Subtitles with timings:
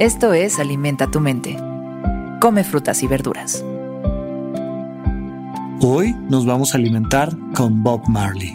[0.00, 1.56] Esto es Alimenta tu mente.
[2.40, 3.64] Come frutas y verduras.
[5.80, 8.52] Hoy nos vamos a alimentar con Bob Marley.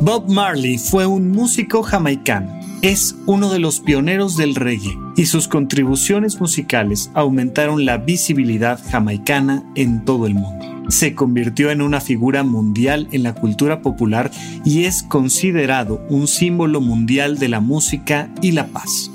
[0.00, 2.58] Bob Marley fue un músico jamaicano.
[2.80, 9.62] Es uno de los pioneros del reggae y sus contribuciones musicales aumentaron la visibilidad jamaicana
[9.74, 14.30] en todo el mundo se convirtió en una figura mundial en la cultura popular
[14.64, 19.10] y es considerado un símbolo mundial de la música y la paz.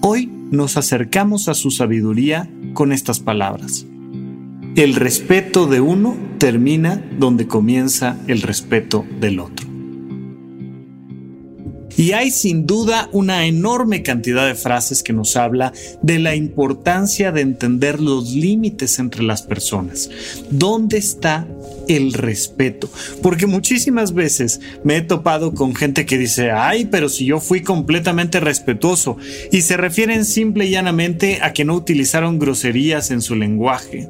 [0.00, 3.86] Hoy nos acercamos a su sabiduría con estas palabras.
[4.76, 9.63] El respeto de uno termina donde comienza el respeto del otro.
[11.96, 15.72] Y hay sin duda una enorme cantidad de frases que nos habla
[16.02, 20.10] de la importancia de entender los límites entre las personas.
[20.50, 21.46] ¿Dónde está
[21.88, 22.88] el respeto?
[23.22, 27.62] Porque muchísimas veces me he topado con gente que dice, ay, pero si yo fui
[27.62, 29.16] completamente respetuoso,
[29.50, 34.08] y se refieren simple y llanamente a que no utilizaron groserías en su lenguaje.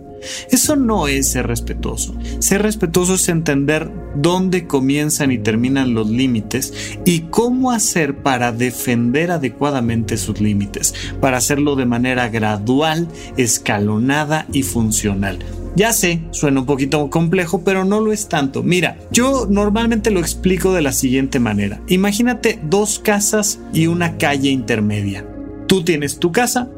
[0.51, 2.17] Eso no es ser respetuoso.
[2.39, 9.31] Ser respetuoso es entender dónde comienzan y terminan los límites y cómo hacer para defender
[9.31, 15.39] adecuadamente sus límites, para hacerlo de manera gradual, escalonada y funcional.
[15.77, 18.63] Ya sé, suena un poquito complejo, pero no lo es tanto.
[18.63, 21.81] Mira, yo normalmente lo explico de la siguiente manera.
[21.89, 25.27] Imagínate dos casas y una calle intermedia.
[25.67, 26.69] Tú tienes tu casa,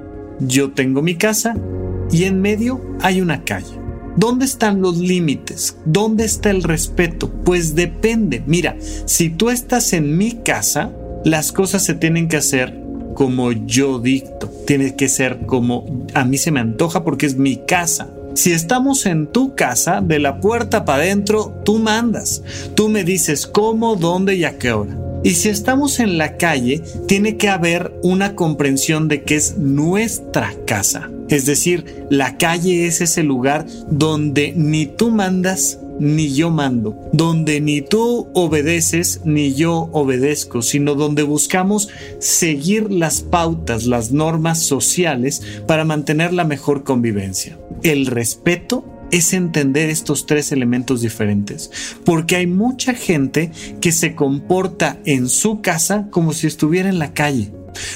[0.40, 1.56] yo tengo mi casa
[2.10, 3.86] y en medio hay una calle.
[4.16, 5.76] ¿Dónde están los límites?
[5.84, 7.30] ¿Dónde está el respeto?
[7.44, 8.42] Pues depende.
[8.46, 10.90] Mira, si tú estás en mi casa,
[11.22, 12.82] las cosas se tienen que hacer
[13.14, 14.50] como yo dicto.
[14.66, 18.08] Tiene que ser como a mí se me antoja porque es mi casa.
[18.36, 22.42] Si estamos en tu casa, de la puerta para adentro, tú mandas.
[22.74, 24.94] Tú me dices cómo, dónde y a qué hora.
[25.24, 30.52] Y si estamos en la calle, tiene que haber una comprensión de que es nuestra
[30.66, 31.10] casa.
[31.30, 37.60] Es decir, la calle es ese lugar donde ni tú mandas ni yo mando, donde
[37.60, 45.42] ni tú obedeces ni yo obedezco, sino donde buscamos seguir las pautas, las normas sociales
[45.66, 47.58] para mantener la mejor convivencia.
[47.82, 51.70] El respeto es entender estos tres elementos diferentes,
[52.04, 57.12] porque hay mucha gente que se comporta en su casa como si estuviera en la
[57.12, 57.52] calle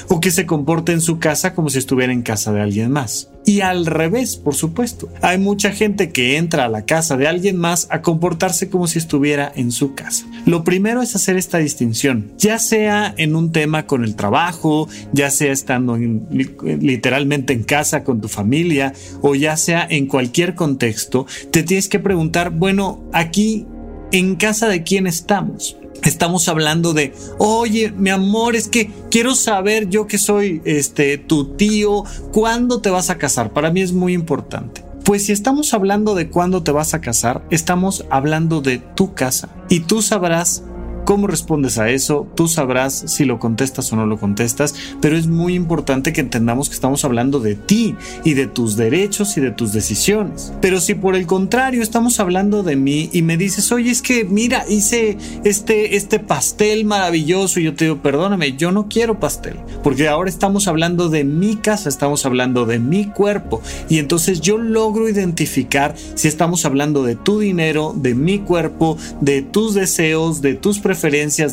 [0.09, 3.29] o que se comporte en su casa como si estuviera en casa de alguien más.
[3.45, 5.09] Y al revés, por supuesto.
[5.21, 8.99] Hay mucha gente que entra a la casa de alguien más a comportarse como si
[8.99, 10.25] estuviera en su casa.
[10.45, 15.31] Lo primero es hacer esta distinción, ya sea en un tema con el trabajo, ya
[15.31, 21.63] sea estando literalmente en casa con tu familia o ya sea en cualquier contexto, te
[21.63, 23.65] tienes que preguntar, bueno, aquí,
[24.11, 25.77] ¿en casa de quién estamos?
[26.03, 31.55] Estamos hablando de, oye, mi amor, es que quiero saber yo que soy este tu
[31.55, 33.53] tío, ¿cuándo te vas a casar?
[33.53, 34.83] Para mí es muy importante.
[35.03, 39.49] Pues si estamos hablando de cuándo te vas a casar, estamos hablando de tu casa
[39.69, 40.63] y tú sabrás
[41.05, 42.27] ¿Cómo respondes a eso?
[42.35, 46.69] Tú sabrás si lo contestas o no lo contestas, pero es muy importante que entendamos
[46.69, 50.53] que estamos hablando de ti y de tus derechos y de tus decisiones.
[50.61, 54.25] Pero si por el contrario estamos hablando de mí y me dices, oye, es que
[54.25, 59.57] mira, hice este, este pastel maravilloso y yo te digo, perdóname, yo no quiero pastel,
[59.83, 64.57] porque ahora estamos hablando de mi casa, estamos hablando de mi cuerpo y entonces yo
[64.57, 70.53] logro identificar si estamos hablando de tu dinero, de mi cuerpo, de tus deseos, de
[70.53, 70.90] tus preferencias,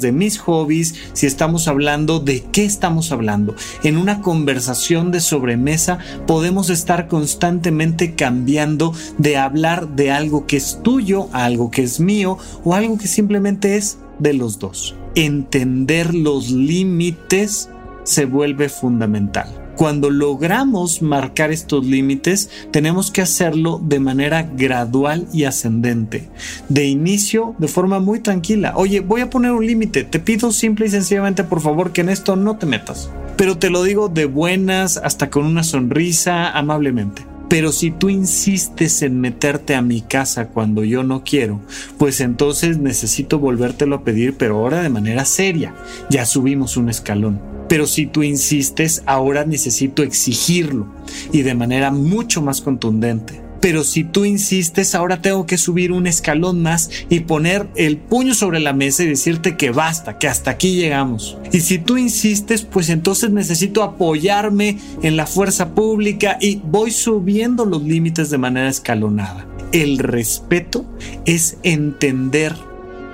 [0.00, 3.54] de mis hobbies, si estamos hablando de qué estamos hablando.
[3.84, 10.81] En una conversación de sobremesa podemos estar constantemente cambiando de hablar de algo que es
[10.82, 14.97] tuyo a algo que es mío o algo que simplemente es de los dos.
[15.15, 17.71] Entender los límites
[18.03, 25.45] se vuelve fundamental cuando logramos marcar estos límites, tenemos que hacerlo de manera gradual y
[25.45, 26.28] ascendente.
[26.69, 28.72] De inicio, de forma muy tranquila.
[28.75, 30.03] Oye, voy a poner un límite.
[30.03, 33.09] Te pido simple y sencillamente, por favor, que en esto no te metas.
[33.36, 37.22] Pero te lo digo de buenas, hasta con una sonrisa, amablemente.
[37.48, 41.60] Pero si tú insistes en meterte a mi casa cuando yo no quiero,
[41.98, 45.72] pues entonces necesito volvértelo a pedir, pero ahora de manera seria.
[46.10, 47.58] Ya subimos un escalón.
[47.68, 50.86] Pero si tú insistes, ahora necesito exigirlo
[51.32, 53.48] y de manera mucho más contundente.
[53.60, 58.34] Pero si tú insistes, ahora tengo que subir un escalón más y poner el puño
[58.34, 61.36] sobre la mesa y decirte que basta, que hasta aquí llegamos.
[61.53, 67.65] Y si tú insistes, pues entonces necesito apoyarme en la fuerza pública y voy subiendo
[67.65, 69.47] los límites de manera escalonada.
[69.72, 70.86] El respeto
[71.24, 72.54] es entender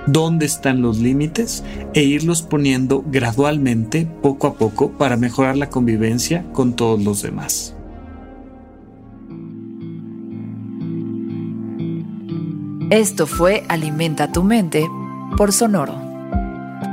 [0.07, 1.63] dónde están los límites
[1.93, 7.75] e irlos poniendo gradualmente, poco a poco, para mejorar la convivencia con todos los demás.
[12.91, 14.87] Esto fue Alimenta tu mente
[15.37, 15.95] por Sonoro.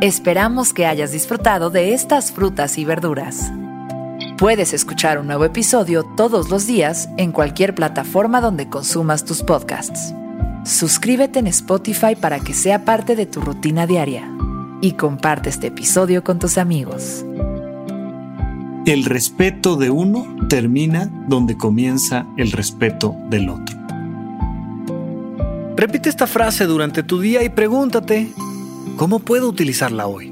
[0.00, 3.52] Esperamos que hayas disfrutado de estas frutas y verduras.
[4.38, 10.14] Puedes escuchar un nuevo episodio todos los días en cualquier plataforma donde consumas tus podcasts.
[10.64, 14.30] Suscríbete en Spotify para que sea parte de tu rutina diaria
[14.80, 17.24] y comparte este episodio con tus amigos.
[18.86, 23.76] El respeto de uno termina donde comienza el respeto del otro.
[25.76, 28.28] Repite esta frase durante tu día y pregúntate,
[28.96, 30.31] ¿cómo puedo utilizarla hoy?